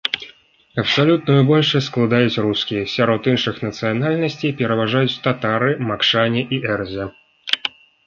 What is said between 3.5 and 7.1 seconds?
нацыянальнасцей пераважаюць татары, макшане і эрзя.